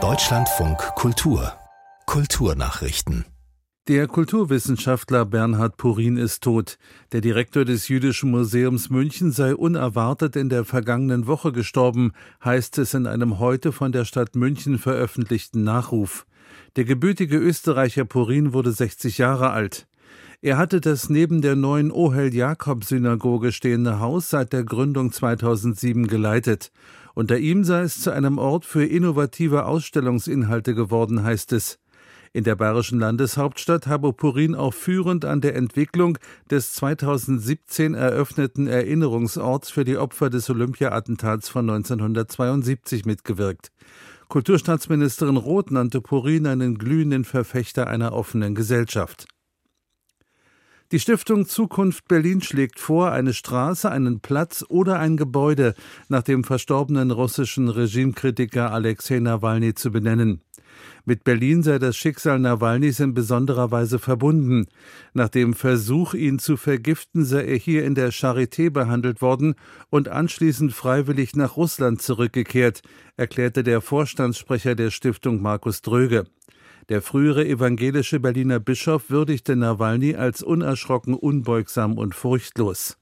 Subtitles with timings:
[0.00, 1.52] Deutschlandfunk Kultur
[2.06, 3.24] Kulturnachrichten
[3.88, 6.78] der Kulturwissenschaftler Bernhard Purin ist tot.
[7.10, 12.12] Der Direktor des Jüdischen Museums München sei unerwartet in der vergangenen Woche gestorben,
[12.44, 16.24] heißt es in einem heute von der Stadt München veröffentlichten Nachruf.
[16.76, 19.88] Der gebürtige Österreicher Purin wurde 60 Jahre alt.
[20.40, 26.70] Er hatte das neben der neuen Ohel-Jakob-Synagoge stehende Haus seit der Gründung 2007 geleitet.
[27.18, 31.80] Unter ihm sei es zu einem Ort für innovative Ausstellungsinhalte geworden, heißt es.
[32.32, 36.16] In der bayerischen Landeshauptstadt habe Purin auch führend an der Entwicklung
[36.48, 43.72] des 2017 eröffneten Erinnerungsorts für die Opfer des Olympia-Attentats von 1972 mitgewirkt.
[44.28, 49.26] Kulturstaatsministerin Roth nannte Purin einen glühenden Verfechter einer offenen Gesellschaft.
[50.90, 55.74] Die Stiftung Zukunft Berlin schlägt vor, eine Straße, einen Platz oder ein Gebäude
[56.08, 60.40] nach dem verstorbenen russischen Regimekritiker Alexei Nawalny zu benennen.
[61.04, 64.66] Mit Berlin sei das Schicksal Nawalnys in besonderer Weise verbunden.
[65.12, 69.56] Nach dem Versuch, ihn zu vergiften, sei er hier in der Charité behandelt worden
[69.90, 72.80] und anschließend freiwillig nach Russland zurückgekehrt,
[73.18, 76.24] erklärte der Vorstandssprecher der Stiftung Markus Dröge.
[76.88, 82.96] Der frühere evangelische Berliner Bischof würdigte Nawalny als unerschrocken, unbeugsam und furchtlos.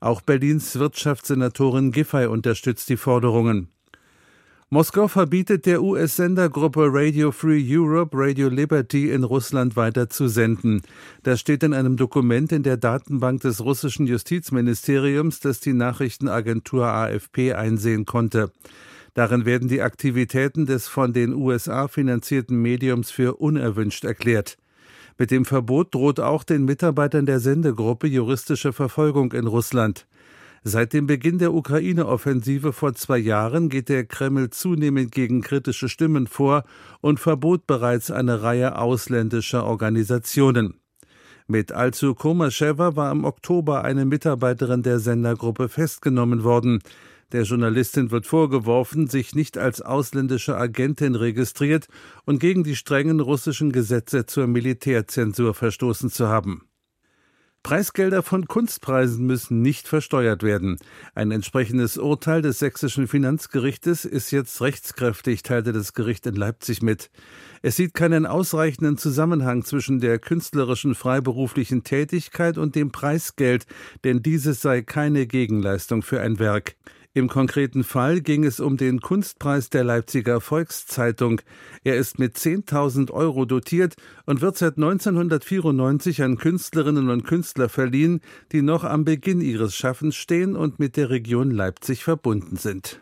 [0.00, 3.68] Auch Berlins Wirtschaftssenatorin Giffey unterstützt die Forderungen.
[4.72, 10.82] Moskau verbietet der US-Sendergruppe Radio Free Europe Radio Liberty in Russland weiter zu senden.
[11.22, 17.54] Das steht in einem Dokument in der Datenbank des russischen Justizministeriums, das die Nachrichtenagentur AFP
[17.54, 18.52] einsehen konnte.
[19.20, 24.56] Darin werden die Aktivitäten des von den USA finanzierten Mediums für unerwünscht erklärt.
[25.18, 30.06] Mit dem Verbot droht auch den Mitarbeitern der Sendegruppe juristische Verfolgung in Russland.
[30.64, 36.26] Seit dem Beginn der Ukraine-Offensive vor zwei Jahren geht der Kreml zunehmend gegen kritische Stimmen
[36.26, 36.64] vor
[37.02, 40.80] und verbot bereits eine Reihe ausländischer Organisationen.
[41.46, 46.80] Mit Alzu Komaschewa war im Oktober eine Mitarbeiterin der Sendergruppe festgenommen worden.
[47.32, 51.86] Der Journalistin wird vorgeworfen, sich nicht als ausländische Agentin registriert
[52.24, 56.62] und gegen die strengen russischen Gesetze zur Militärzensur verstoßen zu haben.
[57.62, 60.78] Preisgelder von Kunstpreisen müssen nicht versteuert werden.
[61.14, 67.10] Ein entsprechendes Urteil des sächsischen Finanzgerichtes ist jetzt rechtskräftig, teilte das Gericht in Leipzig mit.
[67.60, 73.66] Es sieht keinen ausreichenden Zusammenhang zwischen der künstlerischen freiberuflichen Tätigkeit und dem Preisgeld,
[74.04, 76.76] denn dieses sei keine Gegenleistung für ein Werk.
[77.12, 81.40] Im konkreten Fall ging es um den Kunstpreis der Leipziger Volkszeitung.
[81.82, 88.20] Er ist mit 10.000 Euro dotiert und wird seit 1994 an Künstlerinnen und Künstler verliehen,
[88.52, 93.00] die noch am Beginn ihres Schaffens stehen und mit der Region Leipzig verbunden sind.